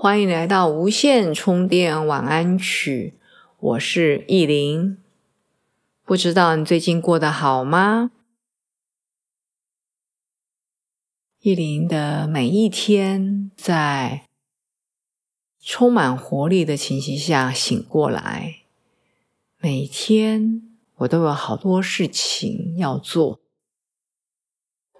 [0.00, 3.14] 欢迎来到无线充电晚安曲，
[3.58, 4.96] 我是意林。
[6.04, 8.12] 不知道你最近过得好吗？
[11.40, 14.22] 意林的每一天，在
[15.58, 18.60] 充满活力的情形下醒过来，
[19.56, 20.62] 每天
[20.98, 23.40] 我都有好多事情要做，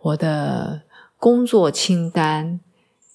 [0.00, 0.82] 我的
[1.16, 2.58] 工作清单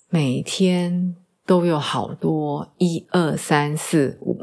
[0.07, 1.17] 每天。
[1.45, 4.41] 都有好多一二三四五，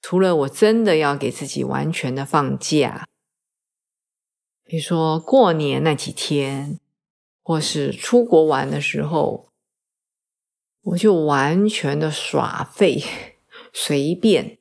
[0.00, 3.06] 除了我真的要给自己完全的放假，
[4.64, 6.80] 比如说过年那几天，
[7.42, 9.50] 或是出国玩的时候，
[10.80, 13.04] 我就完全的耍废，
[13.74, 14.56] 随便，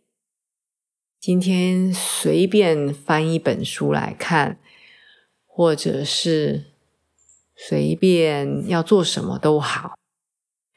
[1.21, 4.59] 今天随便翻一本书来看，
[5.45, 6.73] 或者是
[7.55, 9.93] 随便要做什么都好。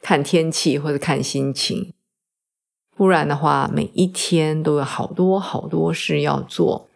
[0.05, 1.95] 看天气或者看心情，
[2.95, 6.91] 不然的话，每一天都有好多好多事要做。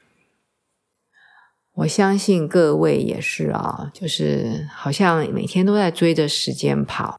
[1.72, 7.18] 我相信各位也是啊，就是好像每天都在追着时间跑。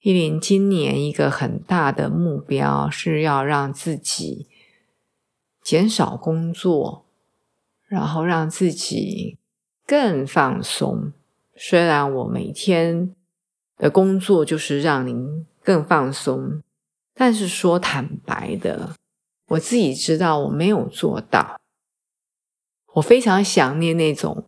[0.00, 4.46] 依林今年一个很大的目标是要让自己
[5.62, 7.06] 减少工作，
[7.88, 9.38] 然后让自己
[9.86, 11.14] 更放松。
[11.56, 13.16] 虽然我每天。
[13.80, 16.62] 的工作就是让您更放松，
[17.14, 18.94] 但是说坦白的，
[19.48, 21.58] 我自己知道我没有做到。
[22.94, 24.46] 我非常想念那种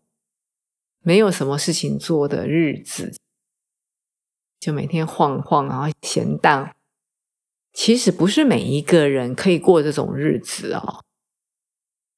[1.00, 3.16] 没有什么事情做的日子，
[4.60, 6.75] 就每天晃晃然后闲荡。
[7.72, 11.03] 其实不是每一个人可以过这种日子哦，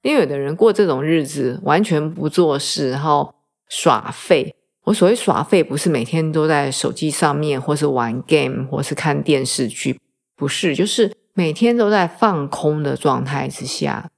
[0.03, 3.37] 因为有的人过这种日子完全不做事，然后
[3.69, 4.57] 耍废。
[4.85, 9.99] 我所谓耍废，不是每天都在手机上面，或是玩 game，或是看电视剧，
[10.37, 14.11] 不是，就是每天都在放空的状态之下。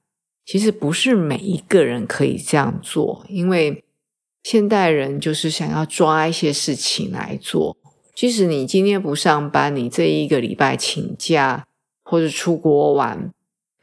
[0.45, 3.83] 其实不是每一个人可以这样做，因为
[4.43, 7.75] 现代人就是想要抓一些事情来做。
[8.15, 11.65] 即使你今天不上班，你这一个礼拜请假
[12.03, 13.31] 或者出国玩，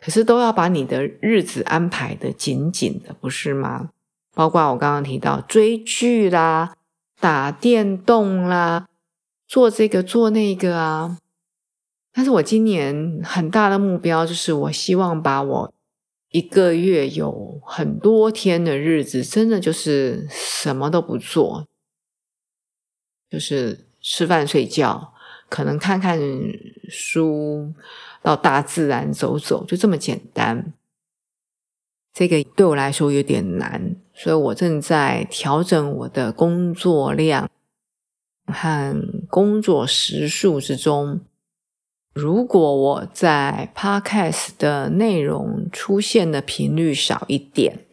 [0.00, 3.90] 可是都要把你的日子安排的紧紧的，不是吗？
[4.34, 6.76] 包括我刚刚提到追剧啦、
[7.20, 8.88] 打电动啦、
[9.46, 11.18] 做这个做那个啊。
[12.12, 15.74] 但是我今年很大的目标就是，我希望把我
[16.30, 21.66] 一个月有很多天的日子，真的就是什么都不做，
[23.30, 25.12] 就是吃饭睡觉，
[25.48, 26.20] 可能看看
[26.88, 27.72] 书，
[28.22, 30.72] 到大自然走走，就这么简单。
[32.14, 37.50] 这个对我来说有点难，所以我正在调整我的工作量
[38.46, 38.94] 和
[39.28, 41.22] 工作时数之中。
[42.12, 47.84] 如果我在 Podcast 的内容出现的频率少一点，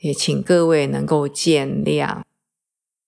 [0.00, 2.22] 也请各位能够见谅，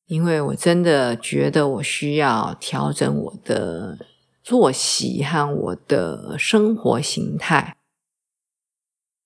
[0.04, 4.06] 因为我真的觉得我需要调整我的
[4.42, 7.78] 作息和我的生活形态。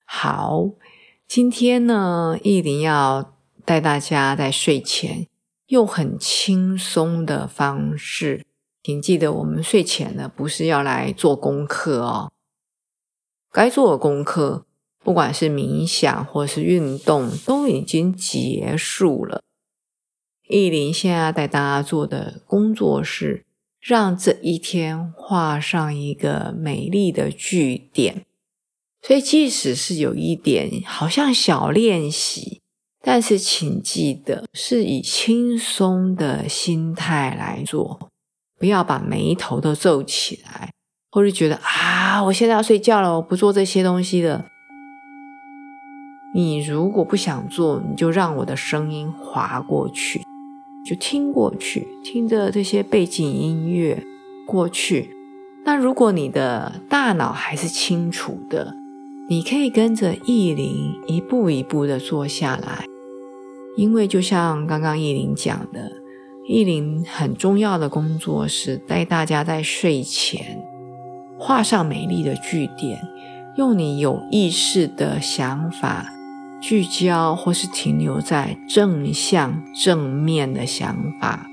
[0.04, 0.70] 好。
[1.34, 3.34] 今天呢，意林要
[3.64, 5.28] 带大家在睡前
[5.68, 8.44] 用很轻松的方式，
[8.82, 12.30] 请记得我们睡前呢不是要来做功课哦，
[13.50, 14.66] 该做的功课，
[15.02, 19.40] 不管是冥想或是运动，都已经结束了。
[20.50, 23.46] 意林现在带大家做的工作是，
[23.80, 28.26] 让这一天画上一个美丽的句点。
[29.04, 32.60] 所以，即使是有一点好像小练习，
[33.02, 38.08] 但是请记得是以轻松的心态来做，
[38.60, 40.70] 不要把眉头都皱起来，
[41.10, 44.46] 或者觉得啊，我现在要睡觉了，我不做这些东西了。
[46.32, 50.22] 你如果不想做，你就让我的声音划过去，
[50.86, 54.00] 就听过去，听着这些背景音乐
[54.46, 55.10] 过去。
[55.64, 58.76] 那如果你的大脑还是清楚的。
[59.28, 62.84] 你可以跟着意林一步一步的做下来，
[63.76, 65.90] 因为就像刚刚意林讲的，
[66.48, 70.62] 意林很重要的工作是带大家在睡前
[71.38, 73.00] 画上美丽的句点，
[73.56, 76.12] 用你有意识的想法
[76.60, 81.46] 聚焦，或是停留在正向、正面的想法，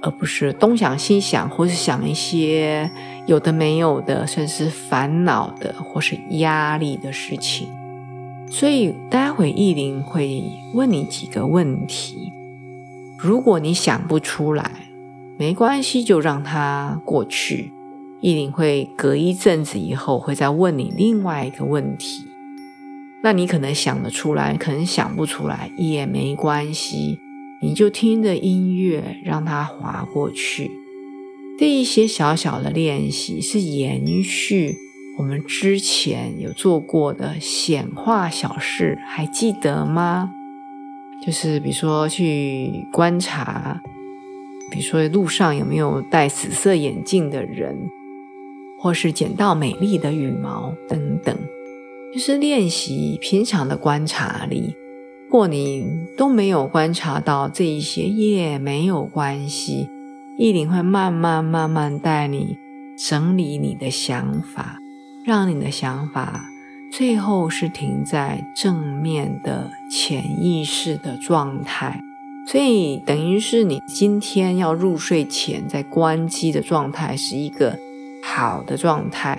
[0.00, 2.90] 而不是东想西想，或是想一些
[3.26, 7.68] 有的没有的，甚至烦恼的或是压力的事情。
[8.50, 10.42] 所以，待会意林会
[10.72, 12.32] 问你几个问题。
[13.18, 14.70] 如果你想不出来，
[15.36, 17.72] 没关系，就让它过去。
[18.20, 22.24] 意林会隔一阵子以后，会再问你另外一个问题。
[23.22, 27.20] 那你可能想得出来，可能想不出来也没关系，
[27.60, 30.70] 你就听着音乐，让它滑过去。
[31.58, 34.76] 这一些小小的练习是延续
[35.18, 40.30] 我们之前有做过的显化小事，还记得吗？
[41.26, 43.82] 就是比如说去观察，
[44.70, 47.76] 比如说路上有没有戴紫色眼镜的人，
[48.78, 51.36] 或是捡到美丽的羽毛等等，
[52.14, 54.76] 就是练习平常的观察力。
[55.30, 55.86] 如果你
[56.16, 59.86] 都没有观察到这一些，也没有关系，
[60.38, 62.56] 意林会慢慢慢慢带你
[62.96, 64.78] 整理你的想法，
[65.26, 66.46] 让你的想法。
[66.90, 72.00] 最后是停在正面的潜意识的状态，
[72.50, 77.78] 所以等于是你今天要入睡前在关机的状态是一个
[78.24, 79.38] 好的状态。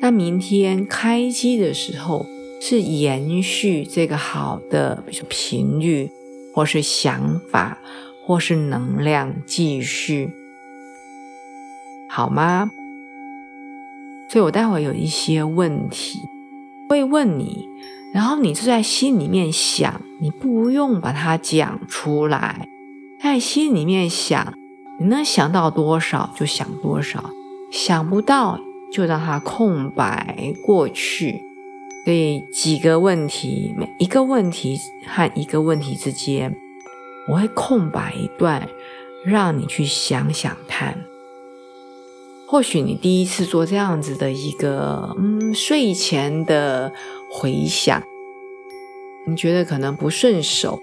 [0.00, 2.24] 那明天开机的时候
[2.60, 6.10] 是延续这个好的，比如说频率，
[6.54, 7.78] 或是想法，
[8.26, 10.30] 或是能量继续，
[12.08, 12.70] 好吗？
[14.28, 16.20] 所以我待会有一些问题。
[16.88, 17.66] 会问你，
[18.12, 22.68] 然后你就在心里面想，你不用把它讲出来，
[23.22, 24.54] 在心里面想，
[24.98, 27.30] 你能想到多少就想多少，
[27.72, 28.58] 想不到
[28.92, 31.49] 就让它空白过去。
[32.04, 36.56] 所以几个问题，每一个问题和一个问题之间，
[37.28, 38.68] 我会空白一段，
[39.24, 41.04] 让你去想想看。
[42.48, 46.92] 或许你第一次做这样子的一个嗯睡前的
[47.30, 48.02] 回想，
[49.28, 50.80] 你觉得可能不顺手，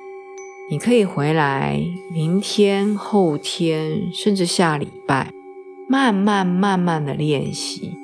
[0.69, 5.31] 你可以回来明天、后天，甚至下礼拜，
[5.89, 7.97] 慢慢慢慢的练习。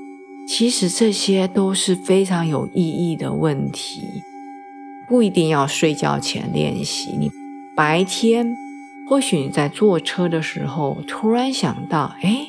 [0.47, 4.23] 其实这些都是非常有意义的问题，
[5.07, 7.15] 不一定要睡觉前练习。
[7.17, 7.31] 你
[7.75, 8.55] 白天，
[9.07, 12.47] 或许你在坐车的时候突然想到，哎。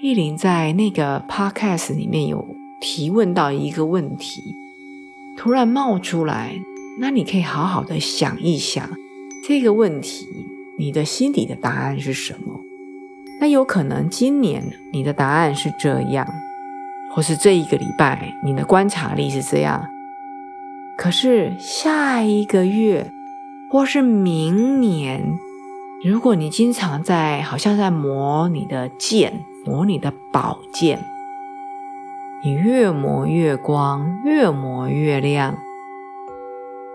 [0.00, 2.46] 玉林在那个 podcast 里面有
[2.78, 4.54] 提问到一个问题，
[5.34, 6.60] 突然冒出来，
[7.00, 8.86] 那你可以好好的想一想
[9.48, 10.26] 这个问题，
[10.78, 12.60] 你的心底的答案是什么？
[13.40, 16.28] 那有可能今年你的答案是这样，
[17.14, 19.88] 或是这一个礼拜你的观察力是这样，
[20.98, 23.12] 可是下一个月
[23.70, 25.38] 或是明年，
[26.04, 29.44] 如果你经常在好像在磨你的剑。
[29.66, 31.02] 磨你的宝剑，
[32.42, 35.56] 你越磨越光，越磨越亮，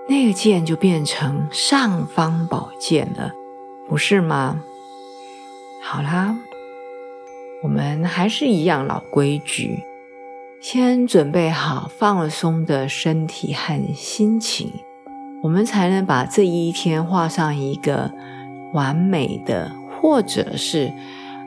[0.07, 3.32] 那个剑就变成尚方宝剑了，
[3.88, 4.62] 不是吗？
[5.82, 6.38] 好啦，
[7.63, 9.84] 我们还是一样老规矩，
[10.62, 14.70] 先准备好放松的身体和心情，
[15.42, 18.12] 我们才能把这一天画上一个
[18.74, 20.92] 完美的，或者是。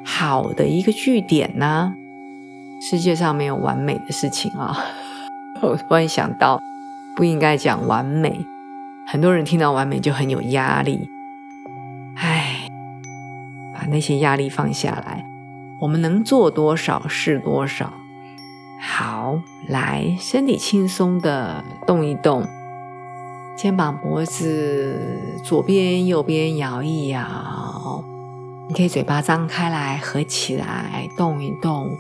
[0.05, 1.95] 好的一个句点呢？
[2.81, 4.77] 世界上没有完美的事情啊！
[5.63, 6.61] 我突然想到，
[7.15, 8.45] 不应该讲完美。
[9.07, 11.09] 很多人听到完美就很有压力。
[12.17, 12.67] 唉，
[13.73, 15.25] 把那些压力放下来，
[15.79, 17.93] 我们能做多少是多少。
[18.85, 22.45] 好，来，身体轻松的动一动，
[23.57, 24.99] 肩膀、脖子
[25.45, 28.05] 左边、右边摇一摇。
[28.69, 31.97] 你可以嘴巴张开来，合起来，动一动。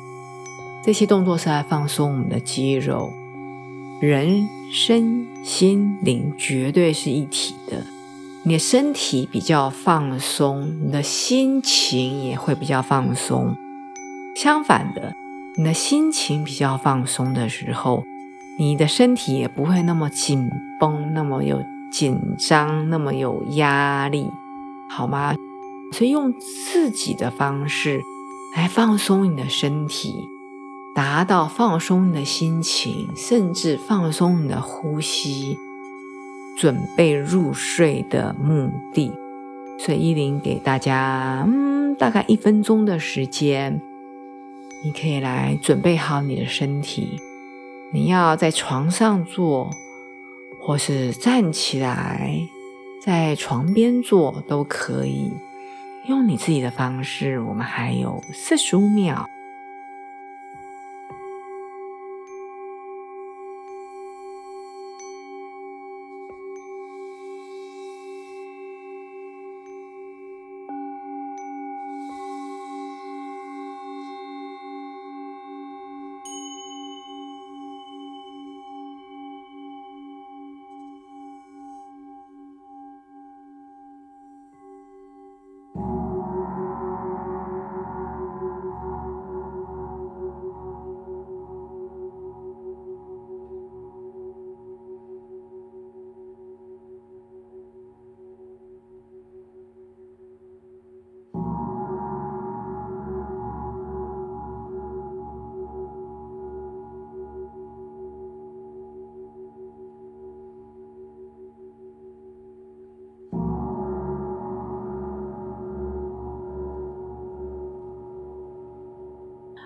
[0.84, 3.12] 这些动作是来放松我们的肌肉。
[4.00, 7.86] 人、身、心、灵绝对是一体的。
[8.42, 13.54] 你的身体比较放松，你的心情也会比较放松。
[14.34, 15.14] 相反的，
[15.54, 18.04] 你的心情比较放松的时候，
[18.58, 20.48] 你的身体也不会那么紧
[20.80, 24.30] 绷，那么有紧张，那么有压力，
[24.88, 25.34] 好吗？
[25.92, 26.32] 所以用
[26.72, 28.00] 自己的方式
[28.56, 30.14] 来放松你的身体，
[30.94, 35.58] 达到放松你的心情，甚至放松你的呼吸，
[36.58, 39.12] 准备入睡的目的。
[39.78, 43.82] 所以依林给大家嗯大概一分钟的时间，
[44.84, 47.20] 你可以来准备好你的身体。
[47.92, 49.70] 你要在床上坐，
[50.60, 52.48] 或是站起来，
[53.04, 55.32] 在床边坐都可以，
[56.08, 57.38] 用你自己的方式。
[57.40, 59.24] 我们还有四十五秒。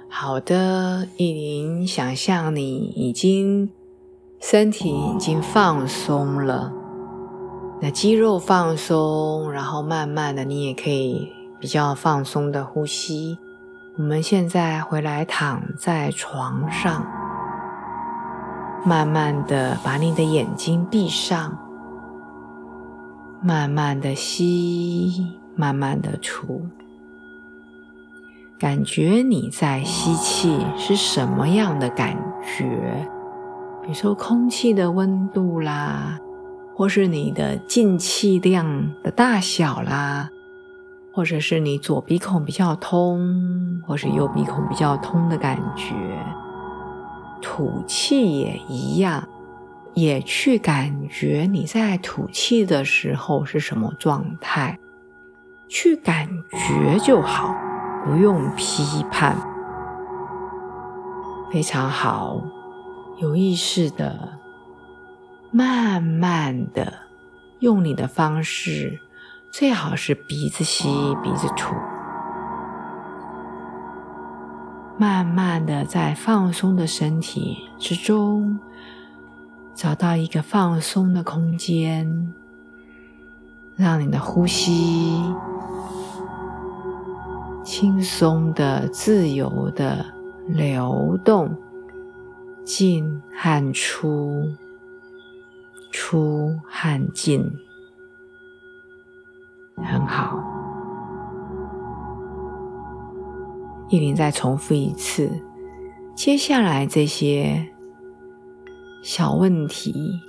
[0.08, 3.70] 好的，意林，想象你已经
[4.40, 6.72] 身体已经放松了，
[7.82, 11.28] 那肌肉放松，然后慢慢的，你也可以
[11.60, 13.38] 比较放松的呼吸。
[13.98, 17.06] 我们现在回来躺在床上，
[18.84, 21.58] 慢慢的把你的眼睛闭上，
[23.42, 26.62] 慢慢的吸，慢慢的出。
[28.58, 33.06] 感觉你在吸气是什么样的感觉？
[33.82, 36.18] 比如说空气的温度啦，
[36.74, 40.30] 或是你的进气量的大小啦，
[41.12, 45.94] 或者是你左鼻孔比较通，或是右鼻孔比较通的感觉。
[47.42, 49.28] 吐气也一样，
[49.92, 54.78] 也去感觉你在吐气的时候是什么状态，
[55.68, 57.54] 去感觉就好。
[58.06, 59.36] 不用批判，
[61.50, 62.40] 非常好，
[63.18, 64.38] 有意识的，
[65.50, 67.00] 慢慢的，
[67.58, 69.00] 用你的方式，
[69.50, 71.74] 最好是鼻子吸，鼻子吐，
[74.96, 78.60] 慢慢的在放松的身体之中，
[79.74, 82.32] 找到一个放松的空间，
[83.74, 85.20] 让你的呼吸。
[87.66, 90.06] 轻松的、自由的
[90.46, 91.52] 流动，
[92.64, 94.44] 进和出，
[95.90, 97.44] 出和进，
[99.74, 100.38] 很好。
[103.88, 105.28] 意林再重复一次，
[106.14, 107.66] 接下来这些
[109.02, 110.20] 小问题，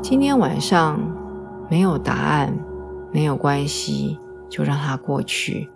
[0.00, 0.98] 今天晚上
[1.68, 2.58] 没有答案，
[3.12, 4.18] 没有关系。
[4.48, 5.68] 就让它过去。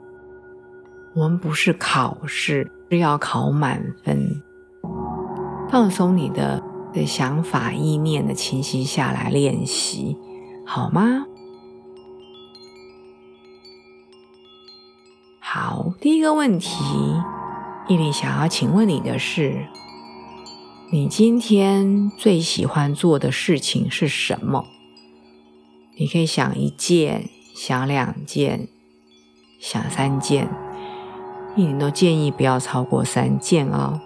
[1.14, 4.42] 我们不是考试，是要考满分。
[5.68, 6.62] 放松你的
[6.92, 10.16] 的想法、意念的清晰下来练习，
[10.64, 11.26] 好吗？
[15.38, 16.84] 好，第一个问题，
[17.88, 19.66] 伊丽想要请问你的是：
[20.92, 24.64] 你今天最喜欢做的事情是什么？
[25.96, 27.28] 你可以想一件。
[27.54, 28.69] 想两件，
[29.61, 30.49] 想三件，
[31.57, 34.00] 一年都建议不要超过三件哦。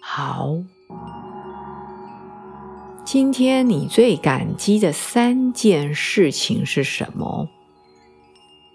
[0.00, 0.48] 好，
[3.04, 7.48] 今天你最感激的三件事情是什么？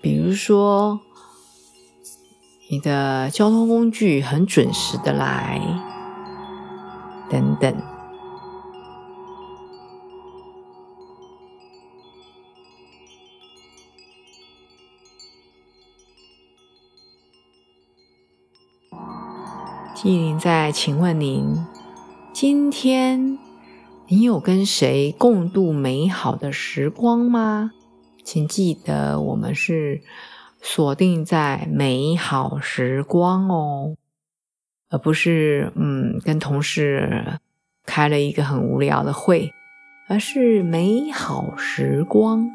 [0.01, 0.99] 比如说。
[2.71, 5.59] 你的交通工具很准时的来，
[7.27, 7.75] 等等。
[19.95, 21.65] 纪灵在，请问您，
[22.31, 23.39] 今天
[24.07, 27.71] 你有跟谁共度美好的时光吗？
[28.23, 30.03] 请记得，我们是。
[30.61, 33.95] 锁定在美好时光哦，
[34.89, 37.39] 而不是嗯跟同事
[37.85, 39.51] 开了一个很无聊的会，
[40.07, 42.49] 而是美好时光。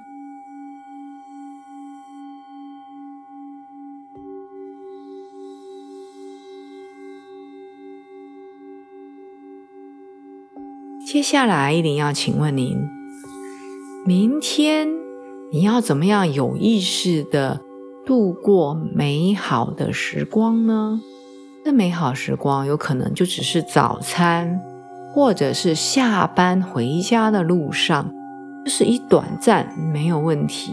[11.07, 12.77] 接下来，一定要请问您，
[14.05, 14.89] 明天
[15.53, 17.61] 你要怎么样有意识的
[18.05, 21.01] 度过美好的时光呢？
[21.65, 24.61] 那美好时光有可能就只是早餐，
[25.15, 28.13] 或者是下班回家的路上，
[28.65, 30.73] 就是一短暂没有问题。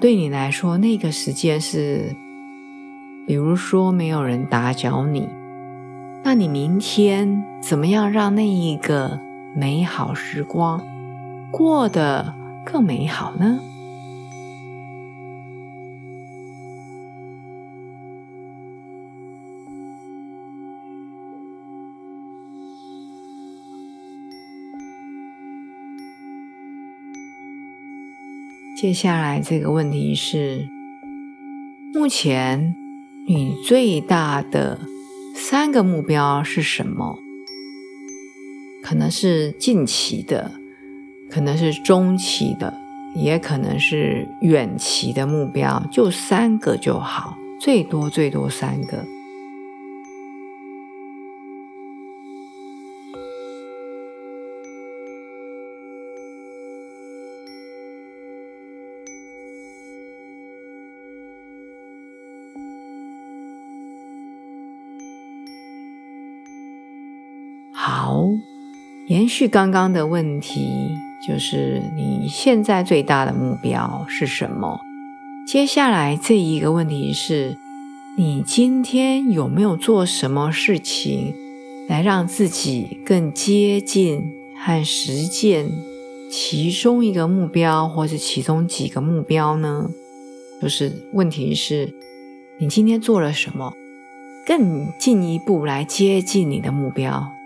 [0.00, 2.14] 对你来说，那个时间是，
[3.26, 5.26] 比如说没有人打搅你，
[6.22, 9.18] 那你明天怎么样让那一个
[9.56, 10.82] 美好时光
[11.50, 12.34] 过得
[12.66, 13.58] 更美好呢？
[28.80, 30.68] 接下来这个问题是：
[31.92, 32.76] 目前
[33.26, 34.78] 你最大的
[35.34, 37.18] 三个目标是什么？
[38.80, 40.52] 可能是近期的，
[41.28, 42.72] 可能是中期的，
[43.16, 49.04] 也可能是远期的目标，就三个就好，最多最多三个。
[69.08, 74.82] 延续刚刚的问题，就是你现在最大的目标是什么？
[75.46, 77.56] 接下来这一个问题是，
[78.18, 81.34] 你今天有没有做什么事情
[81.88, 85.70] 来让自己更接近和实践
[86.30, 89.88] 其中一个目标，或是其中几个目标呢？
[90.60, 91.94] 就是问题是，
[92.58, 93.72] 你今天做了什么，
[94.46, 97.37] 更进一步来接近你的目标？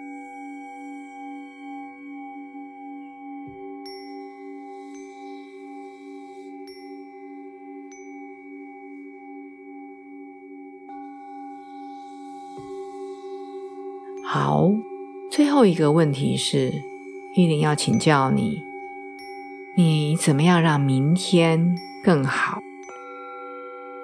[15.53, 16.73] 后一个问题是，
[17.35, 18.65] 依林要请教你，
[19.77, 22.59] 你怎么样让明天更好？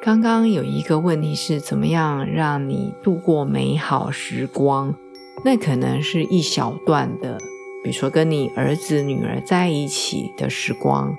[0.02, 4.94] 刚刚有一个问题是，怎么样让你度过美好时光？
[5.42, 7.38] 那可能是一小段的，
[7.82, 11.16] 比如说跟你儿子、女儿在一起的时光。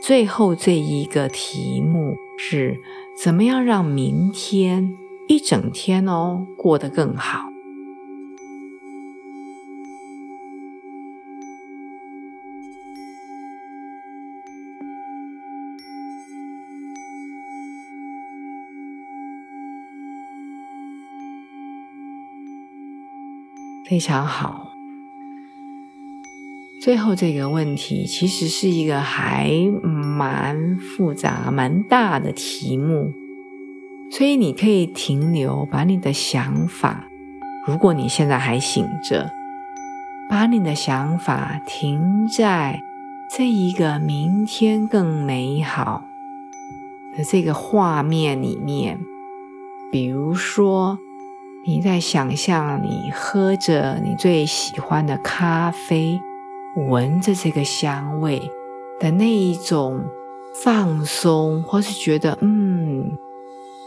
[0.00, 2.80] 最后这一个题目是，
[3.20, 7.47] 怎么样让明天一整天哦过得更好？
[23.88, 24.68] 非常好。
[26.82, 29.50] 最后这个问题其实是一个还
[29.82, 33.12] 蛮复杂、蛮大的题目，
[34.10, 37.08] 所以你可以停留，把你的想法，
[37.66, 39.30] 如果你现在还醒着，
[40.28, 42.80] 把你的想法停在
[43.34, 46.04] 这一个明天更美好
[47.16, 49.00] 的这个画面里面，
[49.90, 50.98] 比如说。
[51.68, 56.18] 你在想象你喝着你最喜欢的咖啡，
[56.88, 58.40] 闻着这个香味
[58.98, 60.02] 的那一种
[60.64, 63.12] 放松，或是觉得嗯，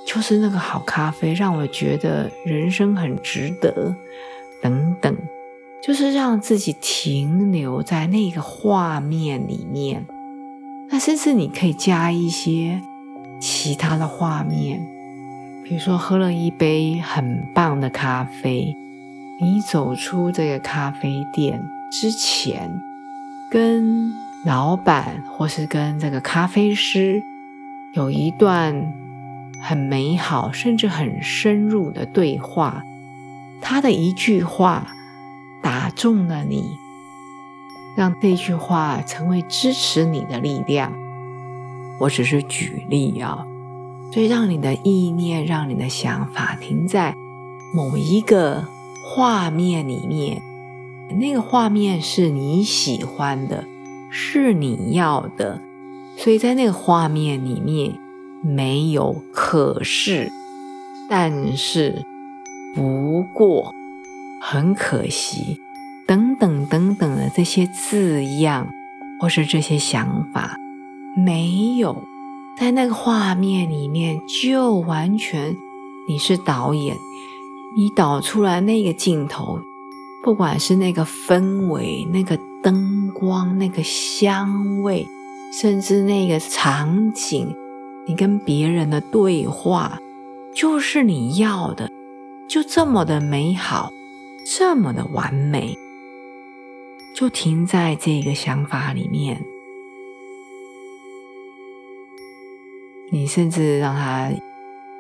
[0.05, 3.95] 就是那个好咖啡让我觉得人生很值得，
[4.61, 5.17] 等等，
[5.81, 10.05] 就是让自己停留在那个画面里面。
[10.91, 12.79] 那甚至你可以加一些
[13.39, 14.79] 其他的画面。
[15.71, 18.75] 比如说，喝了一杯很棒的咖啡，
[19.39, 22.69] 你走出这个咖啡店之前，
[23.49, 24.11] 跟
[24.43, 27.23] 老板或是跟这个咖啡师
[27.93, 28.91] 有一段
[29.61, 32.83] 很美好，甚至很深入的对话。
[33.61, 34.93] 他的一句话
[35.63, 36.65] 打中了你，
[37.95, 40.91] 让这句话成为支持你的力量。
[42.01, 43.45] 我只是举例啊。
[44.13, 47.15] 所以，让你的意念，让你的想法停在
[47.73, 48.67] 某一个
[49.05, 50.41] 画面里面，
[51.19, 53.65] 那个画面是你喜欢的，
[54.09, 55.61] 是你要的。
[56.17, 57.97] 所以在那个画面里面，
[58.43, 60.29] 没有可是，
[61.09, 62.03] 但是，
[62.75, 63.73] 不过，
[64.41, 65.61] 很可惜，
[66.05, 68.67] 等等等等的这些字样，
[69.21, 70.57] 或是这些想法，
[71.15, 72.10] 没有。
[72.61, 75.57] 在那个画面里面，就完全
[76.07, 76.95] 你是导演，
[77.75, 79.59] 你导出来那个镜头，
[80.23, 85.07] 不管是那个氛围、那个灯光、那个香味，
[85.59, 87.51] 甚至那个场景，
[88.05, 89.97] 你跟别人的对话，
[90.53, 91.89] 就是你要的，
[92.47, 93.89] 就这么的美好，
[94.45, 95.75] 这么的完美，
[97.15, 99.43] 就停在这个想法里面。
[103.13, 104.31] 你甚至让他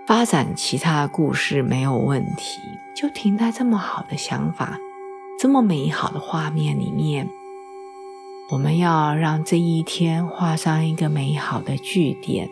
[0.05, 2.59] 发展其他的故事没有问题，
[2.93, 4.77] 就停在这么好的想法。
[5.39, 7.29] 这么美好的画面里面，
[8.49, 12.49] 我们要让这一天画上一个美好的句点。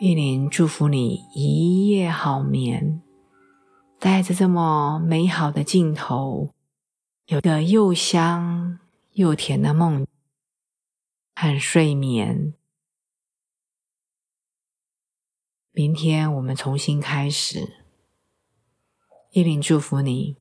[0.00, 3.02] 玉林祝福你一夜好眠，
[3.98, 6.54] 带着这么美好的镜头，
[7.26, 8.78] 有个又香。
[9.12, 10.06] 又甜的梦
[11.34, 12.54] 和睡眠，
[15.72, 17.84] 明天我们重新开始。
[19.32, 20.39] 叶林祝福你。